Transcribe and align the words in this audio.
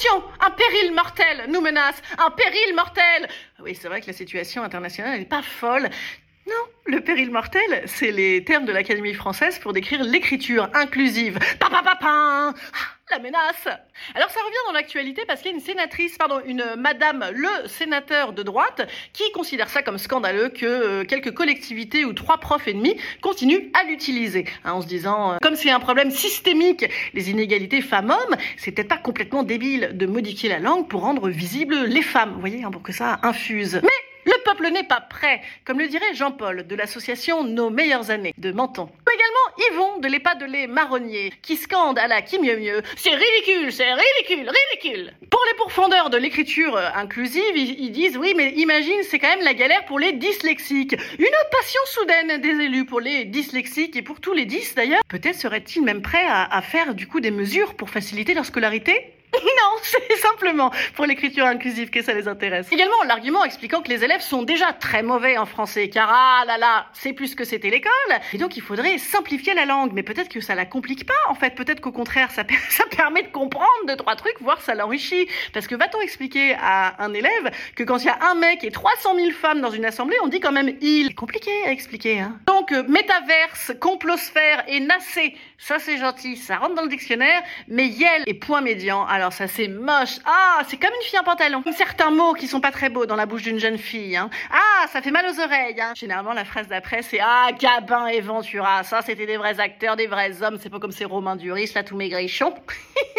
Attention, 0.00 0.22
un 0.40 0.50
péril 0.50 0.94
mortel 0.94 1.46
nous 1.50 1.60
menace, 1.60 2.00
un 2.16 2.30
péril 2.30 2.74
mortel. 2.74 3.28
Oui, 3.62 3.76
c'est 3.78 3.88
vrai 3.88 4.00
que 4.00 4.06
la 4.06 4.12
situation 4.14 4.62
internationale 4.62 5.18
n'est 5.18 5.26
pas 5.26 5.42
folle. 5.42 5.90
Non, 6.46 6.54
le 6.86 7.00
péril 7.00 7.30
mortel, 7.30 7.82
c'est 7.84 8.10
les 8.10 8.42
termes 8.44 8.64
de 8.64 8.72
l'Académie 8.72 9.12
française 9.12 9.58
pour 9.58 9.74
décrire 9.74 10.02
l'écriture 10.02 10.70
inclusive. 10.72 11.38
Pa, 11.58 11.68
la 13.10 13.18
menace. 13.18 13.68
Alors 14.14 14.30
ça 14.30 14.40
revient 14.40 14.56
dans 14.66 14.72
l'actualité 14.72 15.22
parce 15.26 15.40
qu'il 15.40 15.50
y 15.50 15.54
a 15.54 15.56
une 15.56 15.62
sénatrice, 15.62 16.16
pardon, 16.16 16.40
une 16.44 16.64
madame, 16.76 17.30
le 17.34 17.68
sénateur 17.68 18.32
de 18.32 18.42
droite, 18.42 18.88
qui 19.12 19.30
considère 19.32 19.68
ça 19.68 19.82
comme 19.82 19.98
scandaleux 19.98 20.48
que 20.48 20.66
euh, 20.66 21.04
quelques 21.04 21.32
collectivités 21.32 22.04
ou 22.04 22.12
trois 22.12 22.38
profs 22.38 22.68
ennemis 22.68 22.96
continuent 23.20 23.70
à 23.74 23.84
l'utiliser, 23.84 24.46
hein, 24.64 24.72
en 24.72 24.82
se 24.82 24.86
disant, 24.86 25.32
euh, 25.32 25.36
comme 25.42 25.56
c'est 25.56 25.70
un 25.70 25.80
problème 25.80 26.10
systémique, 26.10 26.86
les 27.14 27.30
inégalités 27.30 27.80
femmes-hommes, 27.80 28.36
c'est 28.56 28.72
peut-être 28.72 28.88
pas 28.88 28.98
complètement 28.98 29.42
débile 29.42 29.90
de 29.94 30.06
modifier 30.06 30.48
la 30.48 30.58
langue 30.58 30.88
pour 30.88 31.02
rendre 31.02 31.28
visibles 31.28 31.84
les 31.84 32.02
femmes, 32.02 32.32
vous 32.34 32.40
voyez, 32.40 32.64
hein, 32.64 32.70
pour 32.70 32.82
que 32.82 32.92
ça 32.92 33.18
infuse. 33.22 33.80
Mais 33.82 34.09
le 34.24 34.32
peuple 34.44 34.70
n'est 34.70 34.84
pas 34.84 35.00
prêt, 35.00 35.40
comme 35.64 35.78
le 35.78 35.88
dirait 35.88 36.14
Jean-Paul 36.14 36.66
de 36.66 36.74
l'association 36.74 37.44
Nos 37.44 37.70
meilleures 37.70 38.10
années 38.10 38.34
de 38.38 38.52
Menton. 38.52 38.84
Ou 38.84 39.10
également 39.10 39.70
Yvon 39.70 39.98
de 40.00 40.08
l'EHPAD 40.08 40.40
de 40.40 40.46
les 40.46 40.66
marronniers, 40.66 41.32
qui 41.42 41.56
scande 41.56 41.98
à 41.98 42.06
la 42.06 42.22
qui 42.22 42.38
mieux 42.38 42.56
mieux 42.56 42.82
C'est 42.96 43.14
ridicule, 43.14 43.72
c'est 43.72 43.92
ridicule, 43.92 44.50
ridicule 44.50 45.14
Pour 45.30 45.42
les 45.48 45.56
pourfendeurs 45.56 46.10
de 46.10 46.16
l'écriture 46.16 46.76
euh, 46.76 46.88
inclusive, 46.94 47.56
ils, 47.56 47.92
disent 47.92 48.16
oui, 48.16 48.34
mais 48.36 48.52
imagine, 48.52 49.02
c'est 49.02 49.18
quand 49.18 49.28
même 49.28 49.44
la 49.44 49.54
galère 49.54 49.84
pour 49.86 49.98
les 49.98 50.12
dyslexiques. 50.12 50.96
Une 51.18 51.26
passion 51.50 51.80
soudaine 51.86 52.40
des 52.40 52.64
élus 52.64 52.84
pour 52.84 53.00
les 53.00 53.24
dyslexiques 53.24 53.96
et 53.96 54.02
pour 54.02 54.20
tous 54.20 54.32
les 54.32 54.44
dys 54.44 54.74
d'ailleurs. 54.74 55.02
Peut-être 55.08 55.36
seraient-ils 55.36 55.82
même 55.82 56.02
prêts 56.02 56.26
à 56.26 56.62
faire 56.62 56.94
du 56.94 57.06
coup 57.06 57.20
des 57.20 57.30
mesures 57.30 57.74
pour 57.74 57.90
faciliter 57.90 58.34
leur 58.34 58.44
scolarité? 58.44 59.19
non, 59.42 59.76
c'est 59.82 60.16
simplement 60.16 60.70
pour 60.94 61.06
l'écriture 61.06 61.46
inclusive 61.46 61.90
que 61.90 62.02
ça 62.02 62.12
les 62.12 62.28
intéresse. 62.28 62.66
Également, 62.72 63.02
l'argument 63.06 63.44
expliquant 63.44 63.82
que 63.82 63.88
les 63.88 64.04
élèves 64.04 64.20
sont 64.20 64.42
déjà 64.42 64.72
très 64.72 65.02
mauvais 65.02 65.38
en 65.38 65.46
français, 65.46 65.88
car 65.88 66.10
ah 66.12 66.44
là 66.46 66.58
là, 66.58 66.86
c'est 66.92 67.12
plus 67.12 67.34
que 67.34 67.44
c'était 67.44 67.70
l'école, 67.70 67.90
et 68.32 68.38
donc 68.38 68.56
il 68.56 68.62
faudrait 68.62 68.98
simplifier 68.98 69.54
la 69.54 69.66
langue. 69.66 69.92
Mais 69.92 70.02
peut-être 70.02 70.28
que 70.28 70.40
ça 70.40 70.54
la 70.54 70.66
complique 70.66 71.06
pas, 71.06 71.14
en 71.28 71.34
fait. 71.34 71.54
Peut-être 71.54 71.80
qu'au 71.80 71.92
contraire, 71.92 72.30
ça, 72.30 72.44
permet 72.96 73.22
de 73.22 73.28
comprendre 73.28 73.66
deux, 73.86 73.96
trois 73.96 74.16
trucs, 74.16 74.40
voire 74.40 74.60
ça 74.60 74.74
l'enrichit. 74.74 75.28
Parce 75.52 75.66
que 75.66 75.74
va-t-on 75.74 76.00
expliquer 76.00 76.54
à 76.60 77.02
un 77.02 77.12
élève 77.14 77.50
que 77.76 77.84
quand 77.84 77.98
il 77.98 78.06
y 78.06 78.10
a 78.10 78.18
un 78.30 78.34
mec 78.34 78.64
et 78.64 78.70
300 78.70 79.14
000 79.14 79.30
femmes 79.30 79.60
dans 79.60 79.70
une 79.70 79.84
assemblée, 79.84 80.16
on 80.22 80.28
dit 80.28 80.40
quand 80.40 80.52
même 80.52 80.76
il 80.80 81.06
C'est 81.08 81.14
compliqué 81.14 81.50
à 81.66 81.72
expliquer, 81.72 82.20
hein. 82.20 82.38
Donc, 82.46 82.72
euh, 82.72 82.82
métaverse, 82.88 83.72
complosphère 83.80 84.64
et 84.68 84.80
nacé, 84.80 85.36
ça 85.58 85.78
c'est 85.78 85.98
gentil, 85.98 86.36
ça 86.36 86.56
rentre 86.56 86.74
dans 86.74 86.82
le 86.82 86.88
dictionnaire, 86.88 87.42
mais 87.68 87.86
yel 87.86 88.22
et 88.26 88.34
point 88.34 88.60
médian, 88.60 89.04
alors 89.20 89.34
ça 89.34 89.46
c'est 89.46 89.68
moche. 89.68 90.18
Ah, 90.24 90.62
c'est 90.66 90.78
comme 90.78 90.90
une 90.94 91.06
fille 91.06 91.18
en 91.18 91.22
pantalon. 91.22 91.62
Certains 91.76 92.10
mots 92.10 92.32
qui 92.32 92.46
sont 92.46 92.60
pas 92.60 92.70
très 92.70 92.88
beaux 92.88 93.04
dans 93.04 93.16
la 93.16 93.26
bouche 93.26 93.42
d'une 93.42 93.58
jeune 93.58 93.76
fille. 93.76 94.16
Hein. 94.16 94.30
Ah, 94.50 94.86
ça 94.88 95.02
fait 95.02 95.10
mal 95.10 95.26
aux 95.26 95.38
oreilles. 95.38 95.78
Hein. 95.78 95.92
Généralement, 95.94 96.32
la 96.32 96.46
phrase 96.46 96.68
d'après, 96.68 97.02
c'est 97.02 97.20
Ah, 97.20 97.48
Gabin 97.58 98.06
et 98.06 98.22
Ventura, 98.22 98.82
ça 98.82 99.02
c'était 99.02 99.26
des 99.26 99.36
vrais 99.36 99.60
acteurs, 99.60 99.96
des 99.96 100.06
vrais 100.06 100.42
hommes. 100.42 100.56
C'est 100.58 100.70
pas 100.70 100.78
comme 100.78 100.90
ces 100.90 101.04
Romains 101.04 101.36
Duris, 101.36 101.70
là, 101.74 101.82
tous 101.84 101.96
maigrichons. 101.96 102.54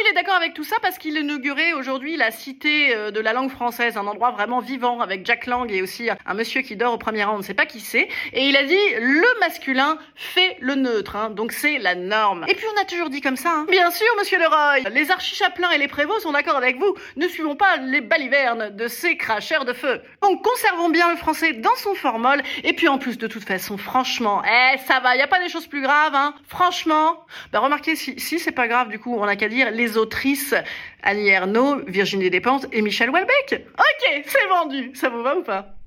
Il 0.00 0.10
est 0.10 0.14
d'accord 0.14 0.34
avec 0.34 0.54
tout 0.54 0.64
ça 0.64 0.76
parce 0.80 0.96
qu'il 0.98 1.16
inaugurait 1.16 1.72
aujourd'hui 1.72 2.16
la 2.16 2.30
cité 2.30 2.94
euh, 2.94 3.10
de 3.10 3.20
la 3.20 3.32
langue 3.32 3.50
française, 3.50 3.96
un 3.96 4.06
endroit 4.06 4.30
vraiment 4.30 4.60
vivant 4.60 5.00
avec 5.00 5.26
Jack 5.26 5.46
Lang 5.46 5.70
et 5.70 5.82
aussi 5.82 6.08
un 6.10 6.34
monsieur 6.34 6.62
qui 6.62 6.76
dort 6.76 6.94
au 6.94 6.98
premier 6.98 7.24
rang, 7.24 7.34
on 7.34 7.38
ne 7.38 7.42
sait 7.42 7.54
pas 7.54 7.66
qui 7.66 7.80
c'est. 7.80 8.08
Et 8.32 8.48
il 8.48 8.56
a 8.56 8.64
dit 8.64 8.78
le 9.00 9.40
masculin 9.40 9.98
fait 10.14 10.56
le 10.60 10.74
neutre, 10.76 11.16
hein, 11.16 11.30
donc 11.30 11.52
c'est 11.52 11.78
la 11.78 11.94
norme. 11.94 12.44
Et 12.48 12.54
puis 12.54 12.66
on 12.74 12.80
a 12.80 12.84
toujours 12.84 13.10
dit 13.10 13.20
comme 13.20 13.36
ça. 13.36 13.50
Hein. 13.50 13.66
Bien 13.70 13.90
sûr, 13.90 14.06
monsieur 14.18 14.38
Leroy, 14.38 14.88
les 14.92 15.10
archichaplins 15.10 15.70
et 15.70 15.78
les 15.78 15.88
prévôts 15.88 16.18
sont 16.20 16.32
d'accord 16.32 16.56
avec 16.56 16.78
vous. 16.78 16.94
Ne 17.16 17.26
suivons 17.26 17.56
pas 17.56 17.76
les 17.78 18.00
balivernes 18.00 18.70
de 18.70 18.88
ces 18.88 19.16
cracheurs 19.16 19.64
de 19.64 19.72
feu. 19.72 20.00
Donc 20.22 20.42
conservons 20.44 20.90
bien 20.90 21.10
le 21.10 21.16
français 21.16 21.54
dans 21.54 21.74
son 21.76 21.94
formol. 21.94 22.42
Et 22.64 22.72
puis 22.72 22.88
en 22.88 22.98
plus, 22.98 23.18
de 23.18 23.26
toute 23.26 23.44
façon, 23.44 23.76
franchement, 23.76 24.42
eh, 24.44 24.78
ça 24.86 25.00
va, 25.00 25.16
y 25.16 25.22
a 25.22 25.26
pas 25.26 25.40
des 25.40 25.48
choses 25.48 25.66
plus 25.66 25.82
graves, 25.82 26.14
hein. 26.14 26.34
Franchement, 26.46 27.24
bah 27.52 27.60
remarquez, 27.60 27.96
si, 27.96 28.38
c'est 28.38 28.52
pas 28.52 28.68
grave, 28.68 28.88
du 28.88 28.98
coup, 28.98 29.16
on 29.18 29.24
a 29.24 29.36
qu'à 29.36 29.48
dire 29.48 29.70
les 29.78 29.96
autrices 29.96 30.54
Annie 31.02 31.28
Ernaux, 31.28 31.80
Virginie 31.86 32.28
Despentes 32.28 32.66
et 32.72 32.82
Michel 32.82 33.08
Houellebecq. 33.08 33.64
Ok, 33.78 34.22
c'est 34.26 34.46
vendu. 34.48 34.90
Ça 34.94 35.08
vous 35.08 35.22
va 35.22 35.36
ou 35.36 35.42
pas? 35.42 35.77